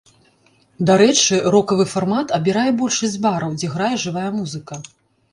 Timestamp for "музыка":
4.39-4.79